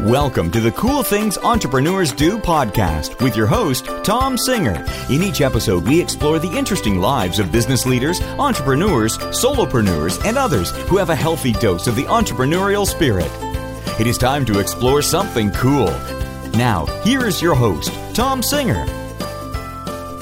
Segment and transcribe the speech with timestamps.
[0.00, 4.84] Welcome to the Cool Things Entrepreneurs Do podcast with your host, Thom Singer.
[5.08, 10.72] In each episode, we explore the interesting lives of business leaders, entrepreneurs, solopreneurs, and others
[10.88, 13.30] who have a healthy dose of the entrepreneurial spirit.
[14.00, 15.92] It is time to explore something cool.
[16.54, 18.84] Now, here is your host, Thom Singer.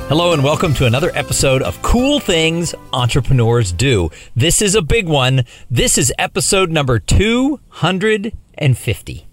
[0.09, 4.11] Hello, and welcome to another episode of Cool Things Entrepreneurs Do.
[4.37, 5.47] This is a big one.
[5.71, 9.27] This is episode number 250.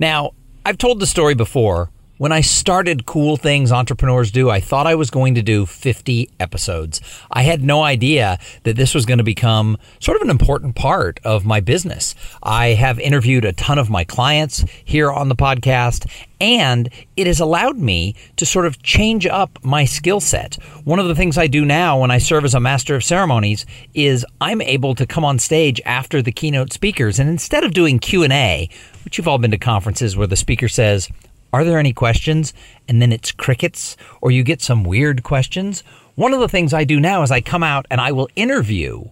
[0.00, 0.32] Now,
[0.64, 4.94] I've told the story before when I started Cool Things Entrepreneurs Do, I thought I
[4.94, 7.00] was going to do 50 episodes.
[7.30, 11.18] I had no idea that this was going to become sort of an important part
[11.24, 12.14] of my business.
[12.42, 16.06] I have interviewed a ton of my clients here on the podcast,
[16.42, 20.56] and it has allowed me to sort of change up my skill set.
[20.84, 23.64] One of the things I do now when I serve as a master of ceremonies
[23.94, 27.98] is I'm able to come on stage after the keynote speakers and instead of doing
[27.98, 28.68] Q&A,
[29.06, 31.08] which you've all been to conferences where the speaker says,
[31.52, 32.52] are there any questions?
[32.88, 35.82] And then it's crickets, or you get some weird questions.
[36.14, 39.04] One of the things I do now is I come out and I will interview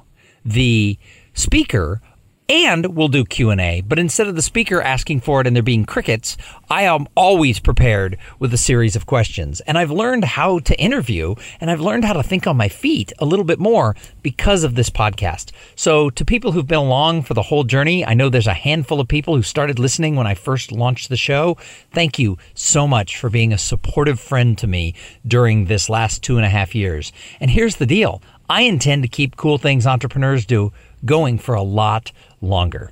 [0.45, 0.99] the
[1.35, 2.01] speaker
[2.49, 5.85] and we'll do q&a but instead of the speaker asking for it and there being
[5.85, 6.37] crickets
[6.71, 9.61] i am always prepared with a series of questions.
[9.63, 13.13] And i've learned how to interview and i've learned how to think on my feet
[13.19, 15.53] a little bit more because of this podcast.
[15.75, 19.01] So to people who've been along for the whole journey i know there's a handful
[19.01, 21.57] of people who started listening when i first launched the show.
[21.93, 24.95] Thank you so much for being a supportive friend to me
[25.27, 27.13] during this last two and a half years.
[27.41, 28.23] And here's the deal.
[28.51, 30.73] I intend to keep cool things entrepreneurs do
[31.05, 32.91] going for a lot longer.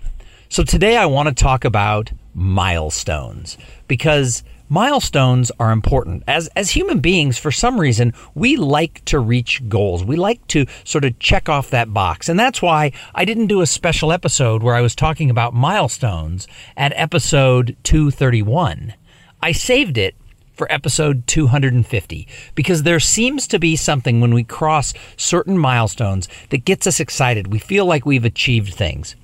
[0.49, 6.23] So today I want to talk about milestones because milestones are important.
[6.27, 10.05] As as human beings for some reason we like to reach goals.
[10.05, 12.29] We like to sort of check off that box.
[12.29, 16.47] And that's why I didn't do a special episode where I was talking about milestones
[16.77, 18.95] at episode 231.
[19.43, 20.15] I saved it
[20.57, 26.65] for episode 250 because there seems to be something when we cross certain milestones that
[26.65, 27.49] gets us excited.
[27.49, 29.15] We feel like we've achieved things.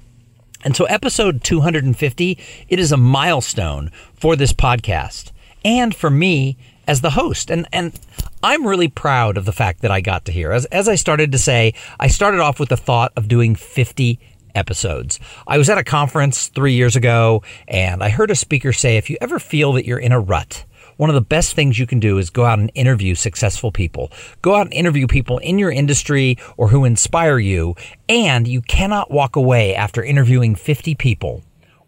[0.64, 5.32] And so, episode 250, it is a milestone for this podcast
[5.64, 7.50] and for me as the host.
[7.50, 7.98] And, and
[8.42, 10.52] I'm really proud of the fact that I got to here.
[10.52, 14.20] As, as I started to say, I started off with the thought of doing 50
[14.54, 15.18] episodes.
[15.46, 19.10] I was at a conference three years ago and I heard a speaker say, if
[19.10, 20.64] you ever feel that you're in a rut,
[21.02, 24.12] one of the best things you can do is go out and interview successful people.
[24.40, 27.74] Go out and interview people in your industry or who inspire you.
[28.08, 31.42] And you cannot walk away after interviewing 50 people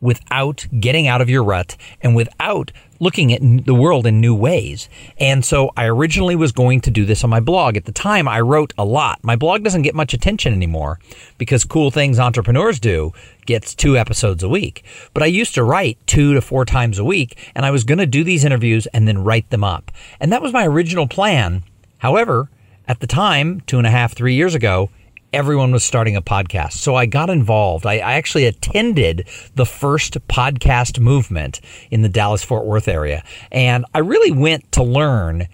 [0.05, 2.71] without getting out of your rut and without
[3.01, 4.89] looking at the world in new ways.
[5.19, 7.77] And so I originally was going to do this on my blog.
[7.77, 9.19] At the time, I wrote a lot.
[9.23, 11.01] My blog doesn't get much attention anymore
[11.39, 13.13] because Cool Things Entrepreneurs Do
[13.47, 14.85] gets two episodes a week.
[15.15, 17.99] But I used to write two to four times a week, and I was going
[17.99, 19.91] to do these interviews and then write them up.
[20.21, 21.65] And that was my original plan.
[21.99, 22.51] However,
[22.87, 24.91] at the time, two and a half, three years ago,
[25.35, 26.75] everyone was starting a podcast.
[26.75, 27.87] So I got involved.
[27.87, 33.25] I, I actually attended the first podcast movement in the Dallas Fort Worth area.
[33.51, 35.49] And I really went to learn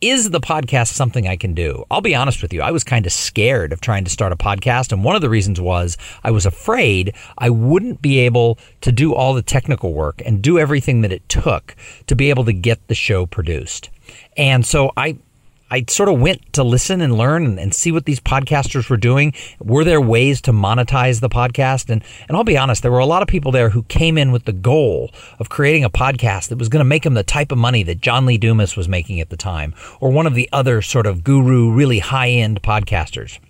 [0.00, 1.82] is the podcast something I can do?
[1.90, 2.60] I'll be honest with you.
[2.60, 4.92] I was kind of scared of trying to start a podcast.
[4.92, 9.14] And one of the reasons was I was afraid I wouldn't be able to do
[9.14, 11.74] all the technical work and do everything that it took
[12.06, 13.88] to be able to get the show produced.
[14.36, 15.16] And so I,
[15.74, 18.96] I sort of went to listen and learn and, and, see what these podcasters were
[18.96, 19.34] doing.
[19.58, 21.90] Were there ways to monetize the podcast?
[21.90, 24.30] And and I'll be honest, there were a lot of people there who came in
[24.30, 27.50] with the goal of creating a podcast that was going to make them the type
[27.50, 30.48] of money that John Lee Dumas was making at the time, or one of the
[30.52, 33.40] other sort of guru, really high end podcasters.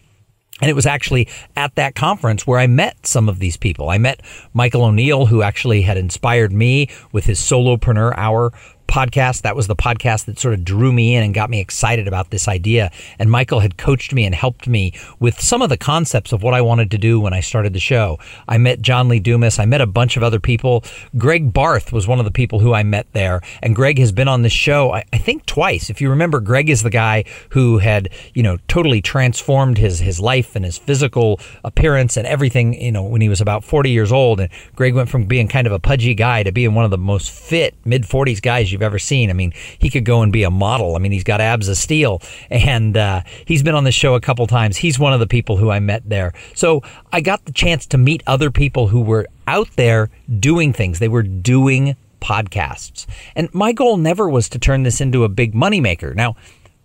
[0.60, 3.90] And it was actually at that conference where I met some of these people.
[3.90, 8.52] I met Michael O'Neal, who actually had inspired me with his Solopreneur Hour
[8.86, 9.42] podcast.
[9.42, 12.30] That was the podcast that sort of drew me in and got me excited about
[12.30, 12.90] this idea.
[13.18, 16.54] And Michael had coached me and helped me with some of the concepts of what
[16.54, 18.18] I wanted to do when I started the show.
[18.48, 19.58] I met John Lee Dumas.
[19.58, 20.84] I met a bunch of other people.
[21.16, 23.40] Greg Barth was one of the people who I met there.
[23.62, 25.90] And Greg has been on this show, I, I think twice.
[25.90, 30.20] If you remember, Greg is the guy who had, you know, totally transformed his, his
[30.20, 34.12] life and his physical appearance and everything, you know, when he was about 40 years
[34.12, 34.40] old.
[34.40, 36.98] And Greg went from being kind of a pudgy guy to being one of the
[36.98, 39.30] most fit mid 40s guys you've ever seen.
[39.30, 40.96] I mean, he could go and be a model.
[40.96, 44.20] I mean, he's got abs of steel, and uh, he's been on the show a
[44.20, 44.76] couple times.
[44.76, 46.34] He's one of the people who I met there.
[46.54, 46.82] So
[47.12, 50.98] I got the chance to meet other people who were out there doing things.
[50.98, 53.06] They were doing podcasts.
[53.34, 56.14] And my goal never was to turn this into a big moneymaker.
[56.14, 56.36] Now,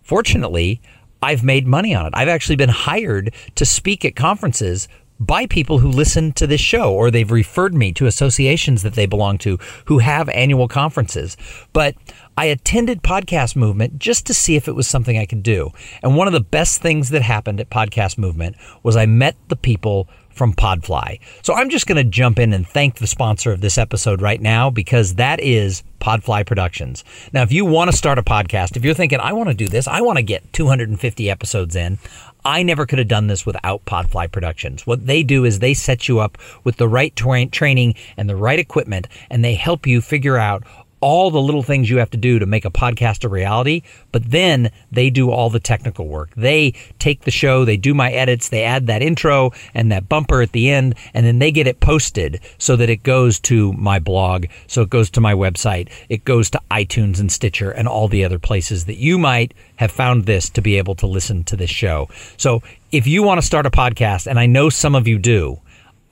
[0.02, 0.80] fortunately,
[1.22, 2.12] I've made money on it.
[2.14, 4.88] I've actually been hired to speak at conferences
[5.20, 9.04] by people who listen to this show or they've referred me to associations that they
[9.04, 11.36] belong to who have annual conferences.
[11.74, 11.94] But
[12.38, 15.70] I attended Podcast Movement just to see if it was something I could do.
[16.02, 19.56] And one of the best things that happened at Podcast Movement was I met the
[19.56, 20.08] people
[20.40, 21.20] from Podfly.
[21.42, 24.40] So I'm just going to jump in and thank the sponsor of this episode right
[24.40, 27.04] now because that is Podfly Productions.
[27.34, 29.68] Now, if you want to start a podcast, if you're thinking, I want to do
[29.68, 31.98] this, I want to get 250 episodes in,
[32.42, 34.86] I never could have done this without Podfly Productions.
[34.86, 38.34] What they do is they set you up with the right tra- training and the
[38.36, 40.64] right equipment, and they help you figure out
[41.00, 43.82] all the little things you have to do to make a podcast a reality,
[44.12, 46.30] but then they do all the technical work.
[46.36, 50.42] They take the show, they do my edits, they add that intro and that bumper
[50.42, 53.98] at the end, and then they get it posted so that it goes to my
[53.98, 58.08] blog, so it goes to my website, it goes to iTunes and Stitcher and all
[58.08, 61.56] the other places that you might have found this to be able to listen to
[61.56, 62.08] this show.
[62.36, 62.62] So
[62.92, 65.60] if you want to start a podcast, and I know some of you do,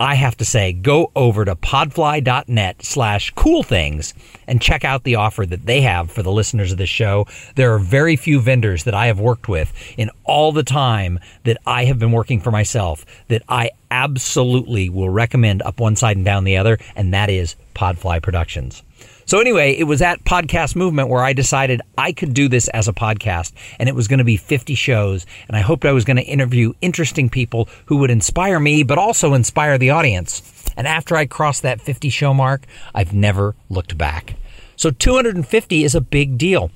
[0.00, 4.15] I have to say, go over to podfly.net slash cool things
[4.47, 7.27] and check out the offer that they have for the listeners of this show.
[7.56, 11.59] There are very few vendors that I have worked with in all the time that
[11.67, 16.25] I have been working for myself that I absolutely will recommend up one side and
[16.25, 18.85] down the other, and that is Podfly Productions.
[19.29, 22.89] So anyway, it was at Podcast Movement where I decided I could do this as
[22.89, 26.07] a podcast and it was going to be 50 shows and I hoped I was
[26.07, 30.65] going to interview interesting people who would inspire me but also inspire the audience.
[30.79, 32.65] And after I crossed that 50 show mark,
[32.95, 34.37] I've never looked back.
[34.77, 36.71] So 250 is a big deal.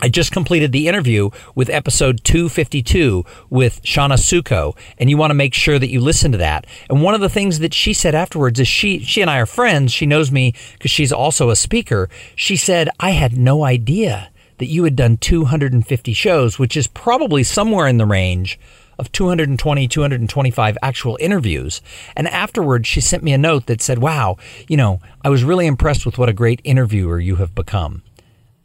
[0.00, 5.34] I just completed the interview with episode 252 with Shauna Suko, and you want to
[5.34, 6.66] make sure that you listen to that.
[6.90, 9.46] And one of the things that she said afterwards is she she and I are
[9.46, 9.92] friends.
[9.92, 12.08] She knows me because she's also a speaker.
[12.34, 17.42] She said, "I had no idea that you had done 250 shows, which is probably
[17.42, 18.58] somewhere in the range
[18.98, 21.80] of 220, 225 actual interviews.
[22.16, 24.36] And afterwards, she sent me a note that said, Wow,
[24.68, 28.02] you know, I was really impressed with what a great interviewer you have become.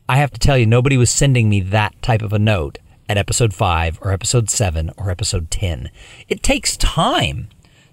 [0.09, 3.19] I have to tell you, nobody was sending me that type of a note at
[3.19, 5.91] episode 5 or episode 7 or episode 10.
[6.27, 7.47] It takes time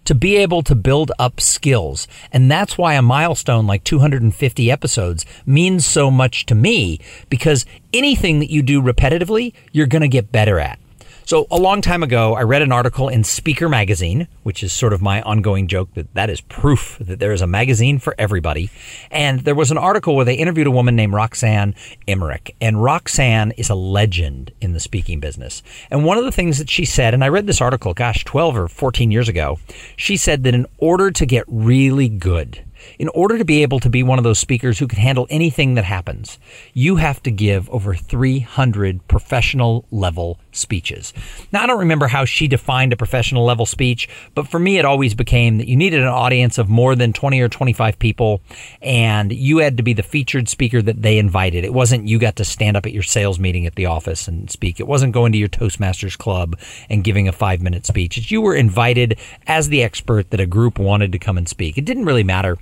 [0.06, 2.08] to be able to build up skills.
[2.32, 8.38] And that's why a milestone like 250 episodes means so much to me because anything
[8.38, 10.78] that you do repetitively, you're going to get better at.
[11.26, 14.92] So a long time ago, I read an article in Speaker Magazine, which is sort
[14.92, 18.70] of my ongoing joke that that is proof that there is a magazine for everybody.
[19.10, 21.74] And there was an article where they interviewed a woman named Roxanne
[22.06, 22.54] Emmerich.
[22.60, 25.64] And Roxanne is a legend in the speaking business.
[25.90, 28.56] And one of the things that she said, and I read this article, gosh, 12
[28.56, 29.58] or 14 years ago,
[29.96, 32.64] she said that in order to get really good,
[33.00, 35.74] in order to be able to be one of those speakers who can handle anything
[35.74, 36.38] that happens,
[36.72, 41.12] you have to give over 300 professional level speeches.
[41.52, 44.84] Now, I don't remember how she defined a professional level speech, but for me, it
[44.84, 48.40] always became that you needed an audience of more than 20 or 25 people,
[48.82, 51.64] and you had to be the featured speaker that they invited.
[51.64, 54.50] It wasn't you got to stand up at your sales meeting at the office and
[54.50, 54.80] speak.
[54.80, 56.58] It wasn't going to your Toastmasters club
[56.88, 58.18] and giving a five minute speech.
[58.18, 61.78] It's you were invited as the expert that a group wanted to come and speak.
[61.78, 62.58] It didn't really matter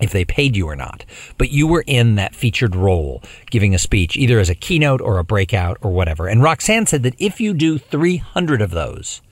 [0.00, 1.04] if they paid you or not.
[1.38, 5.18] But you were in that featured role, giving a speech, either as a keynote or
[5.18, 6.28] a breakout or whatever.
[6.28, 9.22] And Roxanne said that if you do 300 of those,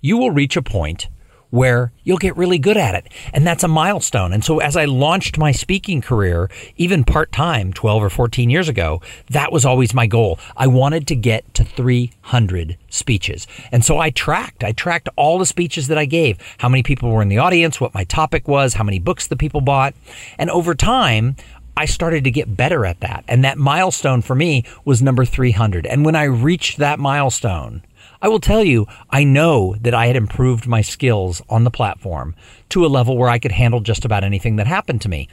[0.00, 1.08] you will reach a point
[1.54, 3.06] where you'll get really good at it.
[3.32, 4.32] And that's a milestone.
[4.32, 8.68] And so as I launched my speaking career, even part time 12 or 14 years
[8.68, 9.00] ago,
[9.30, 10.40] that was always my goal.
[10.56, 13.46] I wanted to get to 300 speeches.
[13.70, 17.08] And so I tracked, I tracked all the speeches that I gave, how many people
[17.08, 19.94] were in the audience, what my topic was, how many books the people bought.
[20.36, 21.36] And over time,
[21.76, 23.22] I started to get better at that.
[23.28, 25.86] And that milestone for me was number 300.
[25.86, 27.82] And when I reached that milestone,
[28.24, 32.34] I will tell you, I know that I had improved my skills on the platform
[32.70, 35.28] to a level where I could handle just about anything that happened to me.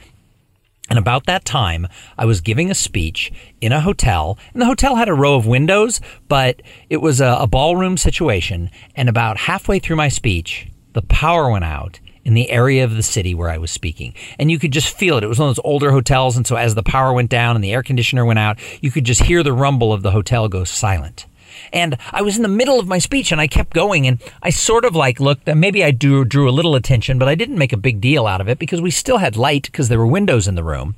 [0.90, 3.32] And about that time, I was giving a speech
[3.62, 7.38] in a hotel, and the hotel had a row of windows, but it was a,
[7.40, 8.70] a, ballroom situation.
[8.94, 13.02] And about halfway through my speech, the power went out in the area of the
[13.02, 14.12] city where I was speaking.
[14.38, 15.24] And you could just feel it.
[15.24, 16.36] It was one of those older hotels.
[16.36, 19.04] And so as the power went down and the air conditioner went out, you could
[19.04, 21.24] just hear the rumble of the hotel go silent.
[21.72, 24.50] And I was in the middle of my speech and I kept going and I
[24.50, 27.58] sort of like looked and maybe I drew, drew a little attention, but I didn't
[27.58, 30.06] make a big deal out of it because we still had light because there were
[30.06, 30.94] windows in the room.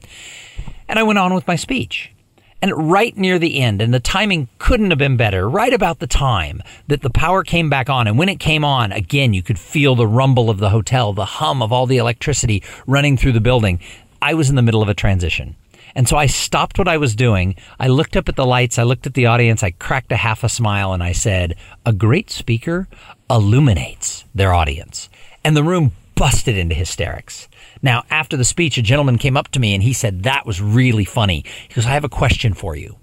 [0.89, 2.11] And I went on with my speech.
[2.61, 6.07] And right near the end, and the timing couldn't have been better, right about the
[6.07, 8.07] time that the power came back on.
[8.07, 11.27] And when it came on, again, you could feel the rumble of the hotel, the
[11.27, 13.81] hum of all the electricity running through the building.
[14.23, 15.57] I was in the middle of a transition.
[15.95, 17.55] And so I stopped what I was doing.
[17.79, 18.79] I looked up at the lights.
[18.79, 19.63] I looked at the audience.
[19.63, 22.89] I cracked a half a smile and I said, a great speaker
[23.31, 25.09] illuminates their audience.
[25.45, 27.49] And the room busted into hysterics.
[27.83, 30.61] Now, after the speech, a gentleman came up to me and he said, That was
[30.61, 31.45] really funny.
[31.69, 32.97] He goes, I have a question for you.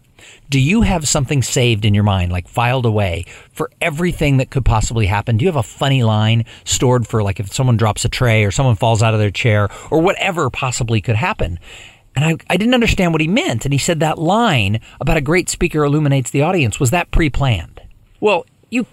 [0.49, 4.65] Do you have something saved in your mind, like filed away for everything that could
[4.65, 5.37] possibly happen?
[5.37, 8.51] Do you have a funny line stored for, like, if someone drops a tray or
[8.51, 11.59] someone falls out of their chair or whatever possibly could happen?
[12.15, 13.65] And I, I didn't understand what he meant.
[13.65, 16.79] And he said that line about a great speaker illuminates the audience.
[16.79, 17.81] Was that pre planned?
[18.19, 18.85] Well, you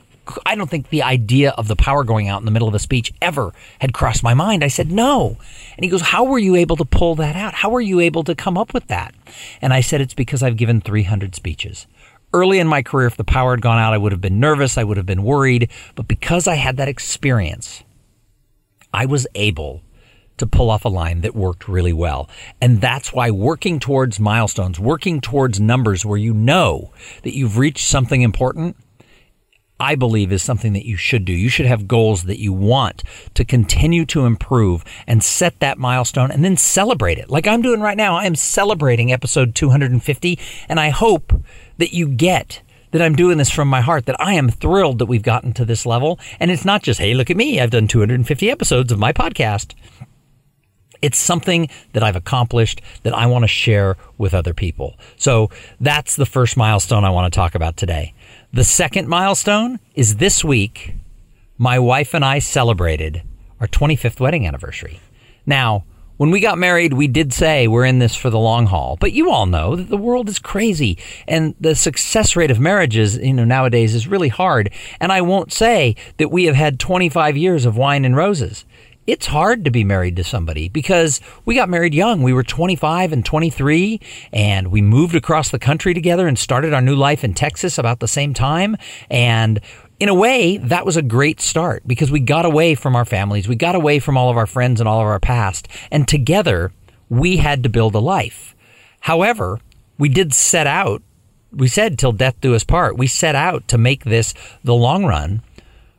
[0.45, 2.79] I don't think the idea of the power going out in the middle of a
[2.79, 4.63] speech ever had crossed my mind.
[4.63, 5.37] I said, no.
[5.77, 7.55] And he goes, How were you able to pull that out?
[7.55, 9.15] How were you able to come up with that?
[9.61, 11.87] And I said, It's because I've given 300 speeches.
[12.33, 14.77] Early in my career, if the power had gone out, I would have been nervous.
[14.77, 15.71] I would have been worried.
[15.95, 17.83] But because I had that experience,
[18.93, 19.83] I was able
[20.39, 22.29] to pull off a line that worked really well.
[22.61, 26.93] And that's why working towards milestones, working towards numbers where you know
[27.23, 28.77] that you've reached something important
[29.81, 31.33] I believe is something that you should do.
[31.33, 33.05] You should have goals that you want
[33.35, 37.31] to continue to improve and set that milestone and then celebrate it.
[37.31, 41.33] Like I'm doing right now, I am celebrating episode 250 and I hope
[41.79, 45.07] that you get that I'm doing this from my heart, that I am thrilled that
[45.07, 46.19] we've gotten to this level.
[46.41, 49.75] And it's not just, hey, look at me, I've done 250 episodes of my podcast.
[51.03, 54.97] It's something that I've accomplished that I want to share with other people.
[55.17, 55.51] So
[55.81, 58.15] that's the first milestone I want to talk about today.
[58.53, 60.95] The second milestone is this week,
[61.57, 63.23] my wife and I celebrated
[63.61, 65.01] our 25th wedding anniversary.
[65.47, 65.85] Now,
[66.19, 69.13] when we got married, we did say we're in this for the long haul, but
[69.13, 73.33] you all know that the world is crazy and the success rate of marriages, you
[73.33, 74.73] know, nowadays is really hard.
[75.01, 78.65] And I won't say that we have had 25 years of wine and roses
[79.09, 82.23] it's hard to be married to somebody because we got married young.
[82.23, 83.99] We were 25 and 23
[84.35, 88.01] and we moved across the country together and started our new life in Texas about
[88.01, 88.77] the same time.
[89.09, 89.63] And
[89.99, 93.49] in a way, that was a great start because we got away from our families.
[93.49, 95.69] We got away from all of our friends and all of our past.
[95.91, 96.71] And together,
[97.09, 98.55] we had to build a life.
[99.01, 99.59] However,
[99.97, 101.03] we did set out.
[101.51, 102.99] We said till death do us part.
[102.99, 105.41] We set out to make this the long run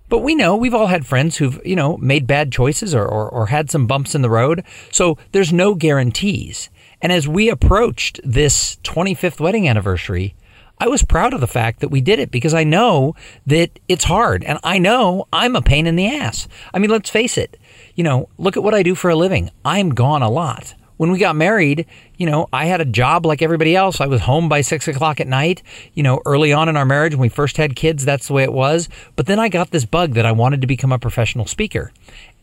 [0.09, 3.29] but we know we've all had friends who've, you know, made bad choices or, or,
[3.29, 4.63] or, had some bumps in the road.
[4.91, 6.69] So there's no guarantees.
[7.01, 10.35] And as we approached this 25th wedding anniversary,
[10.79, 14.05] I was proud of the fact that we did it because I know that it's
[14.05, 16.47] hard and I know I'm a pain in the ass.
[16.73, 17.57] I mean, let's face it.
[17.95, 19.51] You know, look at what I do for a living.
[19.63, 21.85] I'm gone a lot when we got married,
[22.17, 24.01] you know, I had a job like everybody else.
[24.01, 25.63] I was home by six o'clock at night.
[25.93, 28.43] You know, early on in our marriage, when we first had kids, that's the way
[28.43, 28.89] it was.
[29.15, 31.93] But then I got this bug that I wanted to become a professional speaker.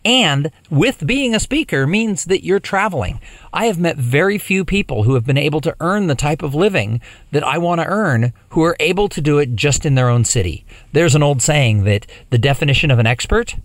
[0.06, 3.20] And with being a speaker means that you're traveling.
[3.52, 6.54] I have met very few people who have been able to earn the type of
[6.54, 10.08] living that I want to earn who are able to do it just in their
[10.08, 10.64] own city.
[10.92, 13.56] There's an old saying that the definition of an expert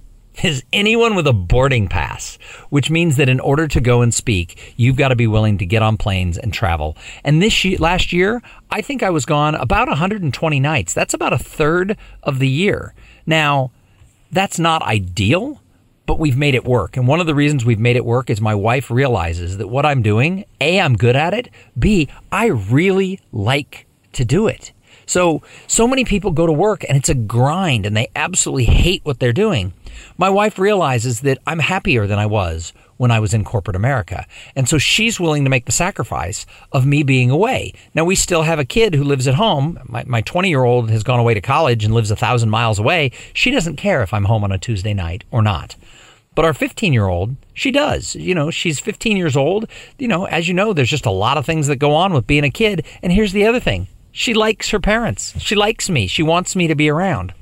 [0.43, 2.37] is anyone with a boarding pass,
[2.69, 5.65] which means that in order to go and speak, you've got to be willing to
[5.65, 6.97] get on planes and travel.
[7.23, 10.93] And this year, last year, I think I was gone about 120 nights.
[10.93, 12.93] That's about a third of the year.
[13.25, 13.71] Now,
[14.31, 15.61] that's not ideal,
[16.05, 16.97] but we've made it work.
[16.97, 19.85] And one of the reasons we've made it work is my wife realizes that what
[19.85, 24.71] I'm doing, A, I'm good at it, B, I really like to do it.
[25.05, 29.03] So, so many people go to work and it's a grind and they absolutely hate
[29.03, 29.73] what they're doing.
[30.17, 34.27] My wife realizes that I'm happier than I was when I was in corporate America.
[34.55, 37.73] And so she's willing to make the sacrifice of me being away.
[37.95, 39.79] Now, we still have a kid who lives at home.
[40.05, 43.11] My 20 year old has gone away to college and lives a thousand miles away.
[43.33, 45.75] She doesn't care if I'm home on a Tuesday night or not.
[46.33, 48.15] But our 15 year old, she does.
[48.15, 49.67] You know, she's 15 years old.
[49.97, 52.27] You know, as you know, there's just a lot of things that go on with
[52.27, 52.85] being a kid.
[53.01, 55.33] And here's the other thing she likes her parents.
[55.39, 56.07] She likes me.
[56.07, 57.33] She wants me to be around.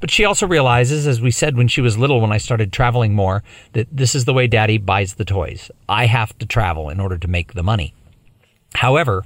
[0.00, 3.14] But she also realizes, as we said when she was little, when I started traveling
[3.14, 5.70] more, that this is the way daddy buys the toys.
[5.88, 7.94] I have to travel in order to make the money.
[8.74, 9.24] However,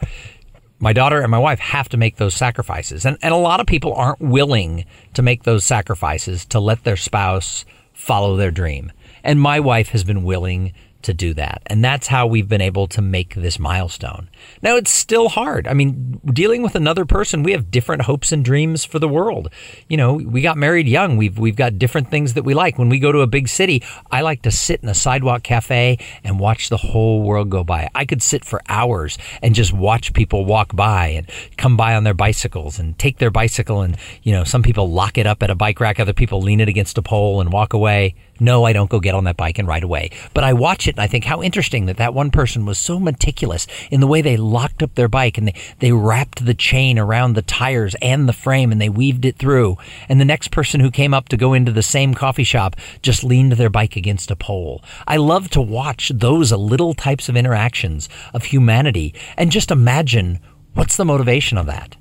[0.79, 3.05] my daughter and my wife have to make those sacrifices.
[3.05, 6.97] And, and a lot of people aren't willing to make those sacrifices to let their
[6.97, 8.91] spouse follow their dream.
[9.23, 10.73] And my wife has been willing
[11.03, 11.63] to do that.
[11.67, 14.29] And that's how we've been able to make this milestone.
[14.63, 15.67] Now, it's still hard.
[15.67, 19.51] I mean, dealing with another person, we have different hopes and dreams for the world.
[19.89, 21.17] You know, we got married young.
[21.17, 22.79] We've, we've got different things that we like.
[22.79, 25.99] When we go to a big city, I like to sit in a sidewalk cafe
[26.25, 27.89] and watch the whole world go by.
[27.95, 32.05] I could sit for hours and just watch people walk by and come by on
[32.05, 35.51] their bicycles and take their bicycle and, you know, some people lock it up at
[35.51, 38.73] a bike rack, other people lean it against a pole and walk away No, I
[38.73, 40.11] don't go get on that bike and ride away.
[40.33, 42.99] But I watch it and I think how interesting that that one person was so
[42.99, 46.99] meticulous in the way they locked up their bike and they, they wrapped the chain
[46.99, 49.77] around the tires and the frame and they weaved it through.
[50.09, 53.23] And the next person who came up to go into the same coffee shop just
[53.23, 54.83] leaned their bike against a pole.
[55.07, 60.39] I love to watch those little types of interactions of humanity and just imagine
[60.75, 61.97] what's the motivation of that.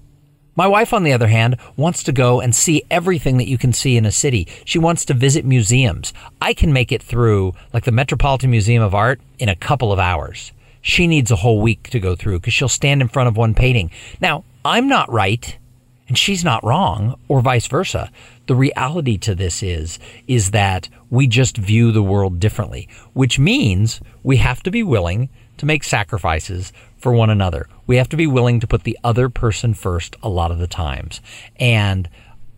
[0.55, 3.71] My wife, on the other hand, wants to go and see everything that you can
[3.71, 4.47] see in a city.
[4.65, 6.13] She wants to visit museums.
[6.41, 9.99] I can make it through, like the Metropolitan Museum of Art, in a couple of
[9.99, 10.51] hours.
[10.81, 13.53] She needs a whole week to go through because she'll stand in front of one
[13.53, 13.91] painting.
[14.19, 15.57] Now, I'm not right
[16.09, 18.11] and she's not wrong or vice versa.
[18.47, 24.01] The reality to this is is that we just view the world differently, which means
[24.23, 27.67] we have to be willing to make sacrifices for one another.
[27.89, 30.67] We have to be willing to put the other person first a lot of the
[30.67, 31.21] times.
[31.55, 32.07] And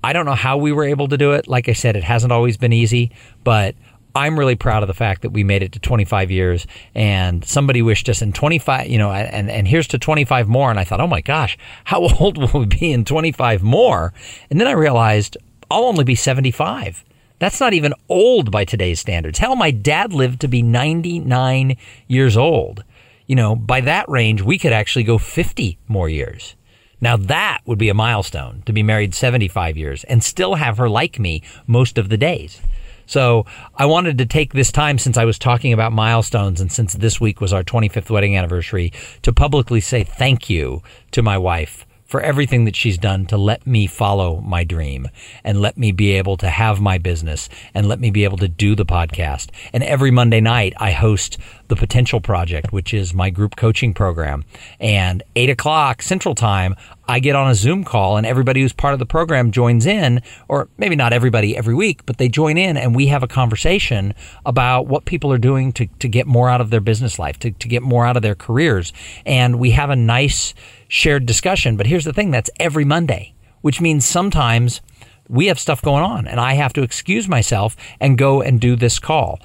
[0.04, 1.48] I don't know how we were able to do it.
[1.48, 3.12] Like I said, it hasn't always been easy,
[3.46, 3.74] but
[4.14, 7.82] I'm really proud of the fact that we made it to 25 years and somebody
[7.82, 10.70] wished us in 25, you know, and, and here's to 25 more.
[10.70, 14.14] And I thought, oh my gosh, how old will we be in 25 more?
[14.50, 15.38] And then I realized
[15.70, 17.06] I'll only be 75.
[17.40, 19.40] That's not even old by today's standards.
[19.40, 21.78] Hell, my dad lived to be 99
[22.10, 22.84] years old
[23.32, 26.58] you know, by that range, we could actually go 50 more years.
[27.00, 30.90] Now that would be a milestone to be married 75 years and still have her
[30.90, 32.60] like me most of the days.
[33.06, 36.92] So I wanted to take this time since I was talking about milestones and since
[36.94, 41.86] this week was our 25th wedding anniversary to publicly say thank you to my wife
[42.12, 45.08] for everything that she's done to let me follow my dream
[45.46, 48.50] and let me be able to have my business and let me be able to
[48.50, 49.48] do the podcast.
[49.72, 51.38] And every Monday night, I host
[51.70, 54.44] the Potential Project, which is my group coaching program.
[54.78, 56.76] And eight o'clock Central Time,
[57.12, 60.22] I get on a Zoom call and everybody who's part of the program joins in,
[60.48, 64.14] or maybe not everybody every week, but they join in and we have a conversation
[64.46, 67.52] about what people are doing to, to get more out of their business life, to,
[67.52, 68.94] to get more out of their careers.
[69.26, 70.54] And we have a nice
[70.88, 71.76] shared discussion.
[71.76, 74.80] But here's the thing that's every Monday, which means sometimes
[75.28, 78.78] we have stuff going on and I have to excuse myself and go and do
[78.78, 79.42] this call.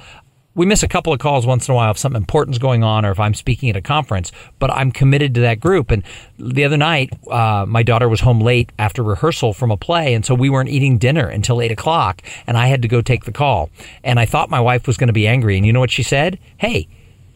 [0.57, 3.05] We miss a couple of calls once in a while if something important's going on
[3.05, 5.91] or if I'm speaking at a conference, but I'm committed to that group.
[5.91, 6.03] And
[6.39, 10.25] the other night, uh, my daughter was home late after rehearsal from a play, and
[10.25, 13.33] so we weren't eating dinner until eight o'clock, and I had to go take the
[13.33, 13.69] call.
[14.03, 16.03] And I thought my wife was going to be angry, and you know what she
[16.03, 16.38] said?
[16.57, 16.88] Hey,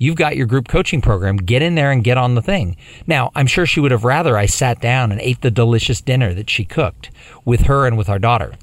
[0.03, 1.37] You've got your group coaching program.
[1.37, 2.79] Get in there and get on the thing.
[3.07, 6.33] Now, I'm sure she would have rather I sat down and ate the delicious dinner
[6.33, 7.11] that she cooked
[7.45, 8.55] with her and with our daughter.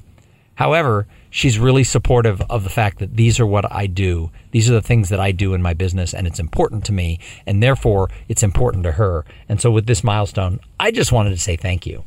[0.56, 4.30] However, she's really supportive of the fact that these are what I do.
[4.50, 7.18] These are the things that I do in my business, and it's important to me,
[7.46, 9.24] and therefore it's important to her.
[9.48, 12.04] And so, with this milestone, I just wanted to say thank you.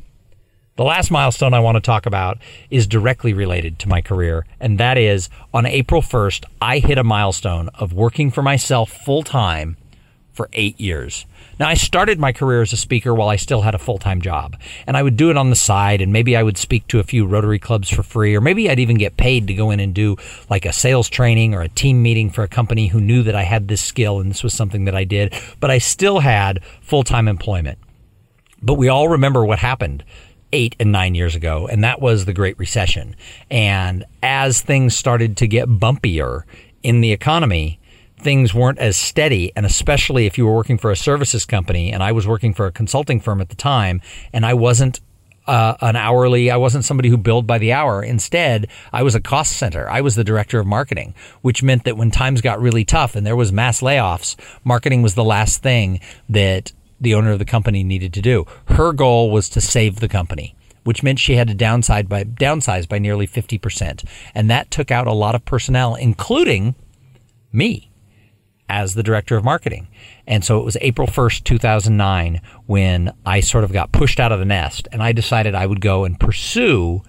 [0.76, 2.38] The last milestone I want to talk about
[2.70, 7.04] is directly related to my career, and that is on April 1st, I hit a
[7.04, 9.76] milestone of working for myself full time
[10.32, 11.26] for eight years.
[11.58, 14.20] Now, I started my career as a speaker while I still had a full time
[14.20, 16.98] job, and I would do it on the side, and maybe I would speak to
[16.98, 19.80] a few Rotary clubs for free, or maybe I'd even get paid to go in
[19.80, 20.16] and do
[20.48, 23.42] like a sales training or a team meeting for a company who knew that I
[23.42, 27.02] had this skill and this was something that I did, but I still had full
[27.04, 27.78] time employment.
[28.62, 30.04] But we all remember what happened
[30.52, 33.16] eight and nine years ago, and that was the Great Recession.
[33.50, 36.42] And as things started to get bumpier
[36.82, 37.80] in the economy,
[38.22, 39.52] things weren't as steady.
[39.56, 42.66] And especially if you were working for a services company, and I was working for
[42.66, 44.00] a consulting firm at the time,
[44.32, 45.00] and I wasn't
[45.46, 46.50] uh, an hourly.
[46.50, 48.02] I wasn't somebody who billed by the hour.
[48.02, 49.88] Instead, I was a cost center.
[49.90, 53.26] I was the director of marketing, which meant that when times got really tough and
[53.26, 57.82] there was mass layoffs, marketing was the last thing that the owner of the company
[57.82, 58.46] needed to do.
[58.66, 60.54] Her goal was to save the company
[60.84, 64.04] which meant she had to downside by downsize by nearly 50%.
[64.34, 66.74] And that took out a lot of personnel, including
[67.52, 67.91] me
[68.72, 69.86] as the director of marketing.
[70.26, 74.38] And so it was April 1st, 2009, when I sort of got pushed out of
[74.38, 77.02] the nest and I decided I would go and pursue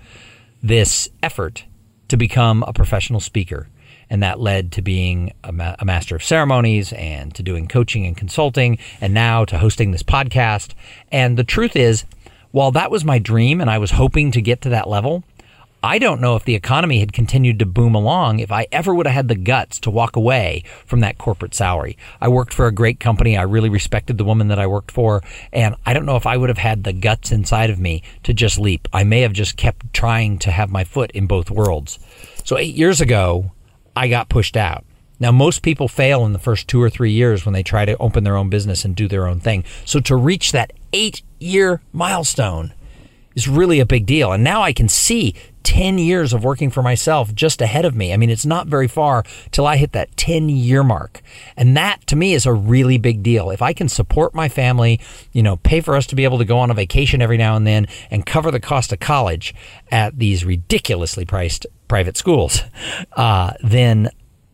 [0.62, 1.64] this effort
[2.10, 3.70] to become a professional speaker
[4.10, 8.06] and that led to being a, ma- a, master of ceremonies and to doing coaching
[8.06, 10.74] and consulting and now to hosting this podcast.
[11.14, 12.04] And the truth is,
[12.52, 15.24] while that was my dream and I was hoping to get to that level,
[15.86, 19.06] I don't know if the economy had continued to boom along if I ever would
[19.06, 21.98] have had the guts to walk away from that corporate salary.
[22.22, 23.38] I worked for a great company.
[23.38, 25.22] I really respected the woman that I worked for.
[25.52, 28.34] And I don't know if I would have had the guts inside of me to
[28.34, 28.88] just leap.
[28.94, 32.00] I may have just kept trying to have my foot in both worlds.
[32.46, 33.52] So eight years ago,
[33.94, 34.86] I got pushed out.
[35.20, 37.98] Now, most people fail in the first two or three years when they try to
[37.98, 39.66] open their own business and do their own thing.
[39.84, 42.74] So to reach that eight year milestone
[43.36, 44.32] is really a big deal.
[44.32, 48.14] And now I can see 10 years of working for myself just ahead of me.
[48.14, 51.22] I mean, it's not very far till I hit that 10 year mark.
[51.58, 53.50] And that to me is a really big deal.
[53.50, 55.00] If I can support my family,
[55.32, 57.56] you know, pay for us to be able to go on a vacation every now
[57.56, 59.56] and then and cover the cost of college
[59.92, 62.62] at these ridiculously priced private schools,
[63.14, 64.10] uh, then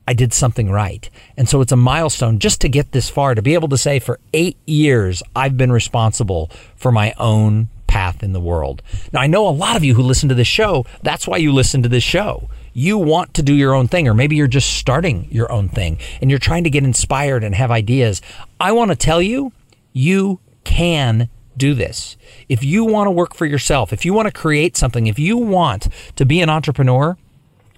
[0.09, 1.07] I did something right.
[1.37, 3.99] And so it's a milestone just to get this far, to be able to say
[3.99, 8.81] for eight years, I've been responsible for my own path in the world.
[9.11, 11.51] Now, I know a lot of you who listen to this show, that's why you
[11.51, 12.49] listen to this show.
[12.71, 15.97] You want to do your own thing, or maybe you're just starting your own thing
[16.21, 18.21] and you're trying to get inspired and have ideas.
[18.59, 19.51] I want to tell you,
[19.91, 22.15] you can do this.
[22.47, 25.35] If you want to work for yourself, if you want to create something, if you
[25.35, 27.17] want to be an entrepreneur,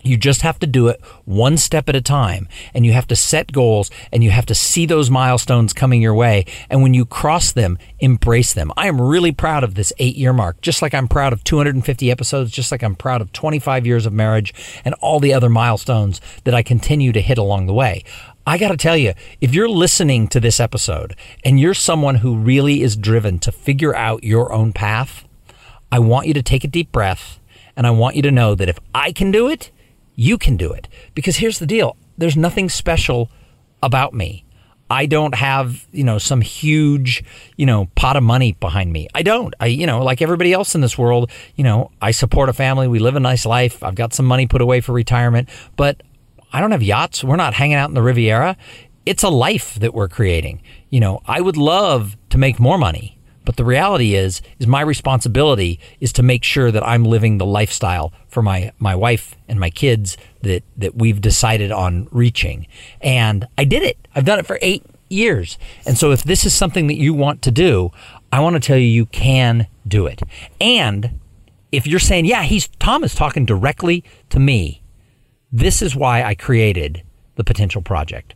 [0.03, 3.15] you just have to do it one step at a time and you have to
[3.15, 6.45] set goals and you have to see those milestones coming your way.
[6.69, 8.71] And when you cross them, embrace them.
[8.77, 12.11] I am really proud of this eight year mark, just like I'm proud of 250
[12.11, 14.53] episodes, just like I'm proud of 25 years of marriage
[14.85, 18.03] and all the other milestones that I continue to hit along the way.
[18.45, 22.35] I got to tell you, if you're listening to this episode and you're someone who
[22.35, 25.25] really is driven to figure out your own path,
[25.91, 27.39] I want you to take a deep breath
[27.75, 29.71] and I want you to know that if I can do it,
[30.15, 30.88] you can do it.
[31.15, 33.32] Because here's the deal there's nothing special
[33.82, 34.45] about me.
[34.89, 37.24] I don't have, you know, some huge,
[37.56, 39.08] you know, pot of money behind me.
[39.15, 39.54] I don't.
[39.58, 42.89] I, you know, like everybody else in this world, you know, I support a family.
[42.89, 43.84] We live a nice life.
[43.84, 45.47] I've got some money put away for retirement,
[45.78, 46.04] but
[46.52, 47.24] I don't have yachts.
[47.24, 48.58] We're not hanging out in the Riviera.
[49.06, 50.62] It's a life that we're creating.
[50.89, 53.17] You know, I would love to make more money.
[53.43, 57.45] But the reality is, is my responsibility is to make sure that I'm living the
[57.45, 62.67] lifestyle for my, my wife and my kids that, that we've decided on reaching.
[63.01, 63.97] And I did it.
[64.15, 65.58] I've done it for eight years.
[65.86, 67.91] And so if this is something that you want to do,
[68.32, 70.21] I want to tell you, you can do it.
[70.60, 71.19] And
[71.71, 74.82] if you're saying, yeah, he's, Thom is talking directly to me.
[75.51, 77.04] This is why I created
[77.36, 78.36] the potential project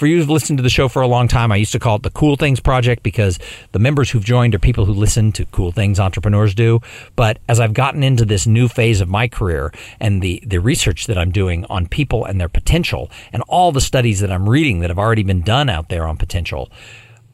[0.00, 1.96] for you who've listened to the show for a long time, I used to call
[1.96, 3.38] it the Cool Things Project because
[3.72, 6.80] the members who've joined are people who listen to cool things entrepreneurs do.
[7.16, 11.06] But as I've gotten into this new phase of my career and the, the research
[11.06, 14.80] that I'm doing on people and their potential and all the studies that I'm reading
[14.80, 16.70] that have already been done out there on potential,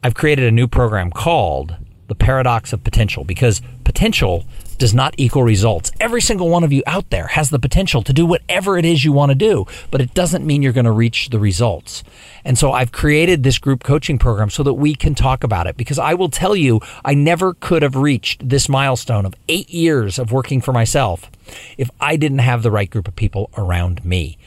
[0.03, 1.77] I've created a new program called
[2.07, 4.45] the paradox of potential because potential
[4.77, 5.91] does not equal results.
[5.99, 9.03] Every single one of you out there has the potential to do whatever it is
[9.03, 12.03] you want to do, but it doesn't mean you're going to reach the results.
[12.45, 15.77] And so I've created this group coaching program so that we can talk about it
[15.77, 20.19] because I will tell you, I never could have reached this milestone of eight years
[20.19, 21.29] of working for myself
[21.77, 24.37] if I didn't have the right group of people around me.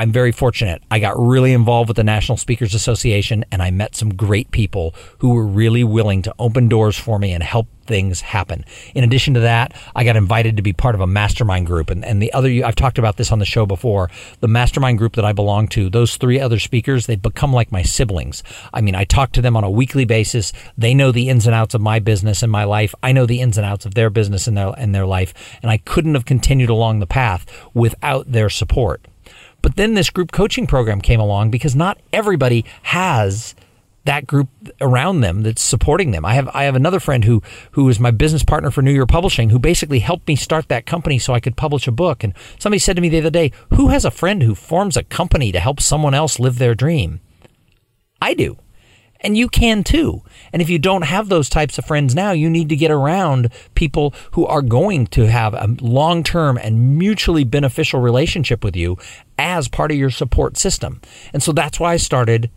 [0.00, 0.82] I'm very fortunate.
[0.90, 4.94] I got really involved with the National Speakers Association and I met some great people
[5.18, 8.64] who were really willing to open doors for me and help things happen.
[8.94, 11.90] In addition to that, I got invited to be part of a mastermind group.
[11.90, 14.08] And, and the other, I've talked about this on the show before,
[14.38, 17.82] the mastermind group that I belong to, those three other speakers, they've become like my
[17.82, 18.42] siblings.
[18.72, 20.54] I mean, I talk to them on a weekly basis.
[20.78, 22.94] They know the ins and outs of my business and my life.
[23.02, 25.34] I know the ins and outs of their business and their, and their life.
[25.60, 29.06] And I couldn't have continued along the path without their support.
[29.62, 33.54] But then this group coaching program came along because not everybody has
[34.04, 34.48] that group
[34.80, 36.24] around them that's supporting them.
[36.24, 37.42] I have I have another friend who
[37.72, 40.86] who is my business partner for New Year Publishing who basically helped me start that
[40.86, 42.24] company so I could publish a book.
[42.24, 45.04] And somebody said to me the other day, "Who has a friend who forms a
[45.04, 47.20] company to help someone else live their dream?"
[48.22, 48.56] I do.
[49.22, 50.22] And you can too.
[50.52, 53.52] And if you don't have those types of friends now, you need to get around
[53.74, 58.96] people who are going to have a long term and mutually beneficial relationship with you
[59.38, 61.00] as part of your support system.
[61.32, 62.50] And so that's why I started.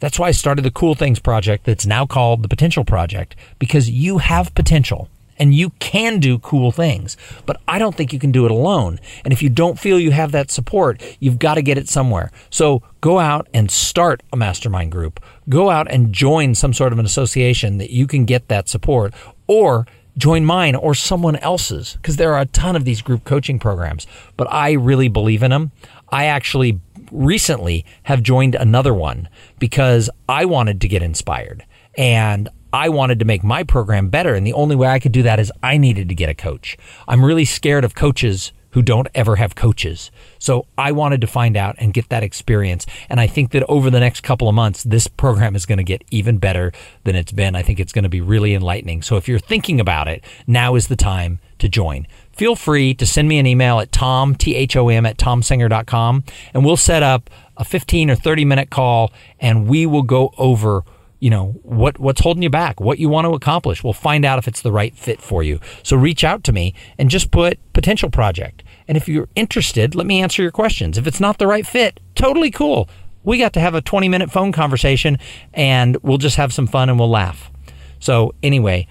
[0.00, 3.90] That's why I started the Cool Things Project that's now called the Potential Project because
[3.90, 8.32] you have potential and you can do cool things, but I don't think you can
[8.32, 8.98] do it alone.
[9.24, 12.30] And if you don't feel you have that support, you've got to get it somewhere.
[12.50, 15.20] So go out and start a mastermind group.
[15.48, 19.14] Go out and join some sort of an association that you can get that support
[19.46, 23.58] or join mine or someone else's because there are a ton of these group coaching
[23.58, 25.70] programs, but I really believe in them.
[26.10, 26.80] I actually
[27.12, 31.64] recently have joined another one because I wanted to get inspired
[31.96, 34.34] and I wanted to make my program better.
[34.34, 36.76] And the only way I could do that is I needed to get a coach.
[37.06, 40.10] I'm really scared of coaches who don't ever have coaches.
[40.38, 42.86] So I wanted to find out and get that experience.
[43.08, 45.84] And I think that over the next couple of months, this program is going to
[45.84, 46.72] get even better
[47.04, 47.56] than it's been.
[47.56, 49.02] I think it's going to be really enlightening.
[49.02, 52.06] So if you're thinking about it, now is the time to join.
[52.32, 57.02] Feel free to send me an email at thom, T-H-O-M, at thomsinger.com, and we'll set
[57.02, 60.84] up a 15 or 30 minute call and we will go over
[61.20, 63.82] you know what what's holding you back what you want to accomplish.
[63.82, 65.60] We'll find out if it's the right fit for you.
[65.82, 68.62] So reach out to me and just put potential project.
[68.86, 70.98] And if you're interested let me answer your questions.
[70.98, 72.88] If it's not the right fit totally cool.
[73.24, 75.18] We got to have a 20 minute phone conversation
[75.52, 77.50] and we'll just have some fun and we'll laugh.
[77.98, 78.86] So anyway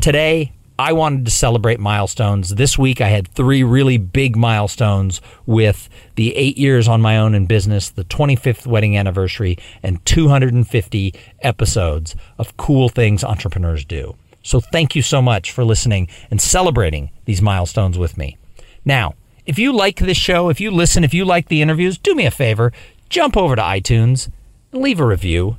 [0.00, 2.54] today I wanted to celebrate milestones.
[2.54, 7.34] This week I had three really big milestones with the eight years on my own
[7.34, 14.14] in business, the 25th wedding anniversary, and 250 episodes of cool things entrepreneurs do.
[14.44, 18.36] So thank you so much for listening and celebrating these milestones with me.
[18.84, 19.14] Now,
[19.46, 22.24] if you like this show, if you listen, if you like the interviews, do me
[22.24, 22.72] a favor,
[23.08, 24.30] jump over to iTunes
[24.72, 25.56] and leave a review.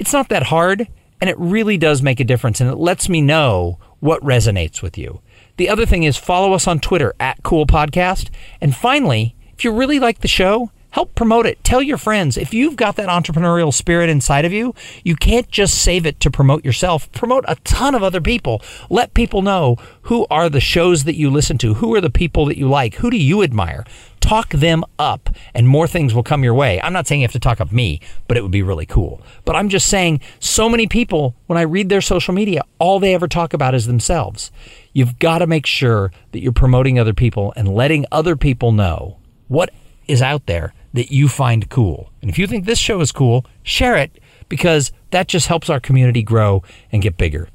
[0.00, 0.88] It's not that hard,
[1.20, 4.98] and it really does make a difference, and it lets me know what resonates with
[4.98, 5.20] you.
[5.56, 8.28] The other thing is follow us on Twitter at Cool Podcast.
[8.60, 11.62] And finally, if you really like the show, help promote it.
[11.64, 12.36] Tell your friends.
[12.36, 14.74] If you've got that entrepreneurial spirit inside of you,
[15.04, 17.10] you can't just save it to promote yourself.
[17.12, 18.62] Promote a ton of other people.
[18.90, 22.46] Let people know who are the shows that you listen to, who are the people
[22.46, 23.84] that you like, who do you admire
[24.24, 26.80] talk them up and more things will come your way.
[26.80, 29.20] I'm not saying you have to talk up me, but it would be really cool.
[29.44, 33.12] But I'm just saying so many people, when I read their social media, all they
[33.14, 34.50] ever talk about is themselves.
[34.94, 39.18] You've got to make sure that you're promoting other people and letting other people know
[39.48, 39.68] what
[40.08, 42.10] is out there that you find cool.
[42.22, 45.80] And if you think this show is cool, share it because that just helps our
[45.80, 47.48] community grow and get bigger.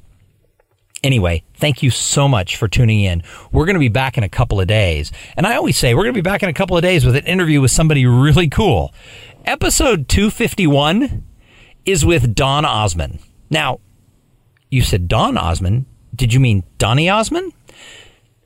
[1.02, 3.22] Anyway, thank you so much for tuning in.
[3.52, 5.10] We're going to be back in a couple of days.
[5.36, 7.16] And I always say we're going to be back in a couple of days with
[7.16, 8.92] an interview with somebody really cool.
[9.46, 11.24] Episode 251
[11.86, 13.20] is with Don Osmond.
[13.48, 13.80] Now,
[14.70, 15.86] you said Don Osmond.
[16.14, 17.54] Did you mean Donny Osmond?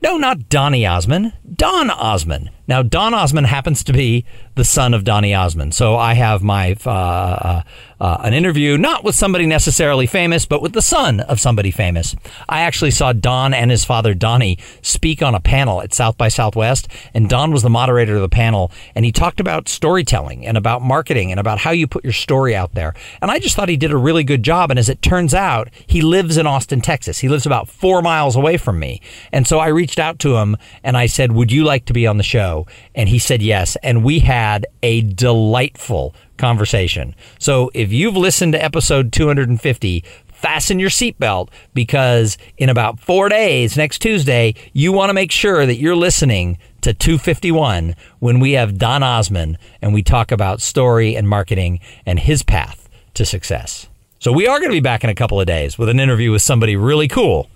[0.01, 1.33] No, not Donny Osmond.
[1.55, 2.51] Don Osmond.
[2.67, 4.25] Now, Don Osmond happens to be
[4.55, 5.75] the son of Donny Osmond.
[5.75, 7.61] So I have my uh, uh,
[7.99, 12.15] uh, an interview not with somebody necessarily famous, but with the son of somebody famous.
[12.49, 16.29] I actually saw Don and his father Donny speak on a panel at South by
[16.29, 20.57] Southwest, and Don was the moderator of the panel, and he talked about storytelling and
[20.57, 22.93] about marketing and about how you put your story out there.
[23.21, 24.71] And I just thought he did a really good job.
[24.71, 27.19] And as it turns out, he lives in Austin, Texas.
[27.19, 29.01] He lives about four miles away from me,
[29.31, 32.07] and so I reached out to him and I said, "Would you like to be
[32.07, 32.54] on the show?"
[32.93, 37.15] And he said yes, and we had a delightful conversation.
[37.39, 43.75] So if you've listened to episode 250, fasten your seatbelt because in about four days,
[43.75, 48.77] next Tuesday, you want to make sure that you're listening to 251 when we have
[48.77, 53.87] Don Osmond and we talk about story and marketing and his path to success.
[54.19, 56.31] So we are going to be back in a couple of days with an interview
[56.31, 57.49] with somebody really cool.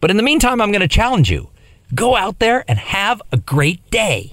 [0.00, 1.48] But in the meantime, I'm going to challenge you
[1.94, 4.32] go out there and have a great day.